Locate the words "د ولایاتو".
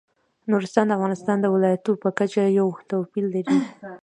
1.41-1.91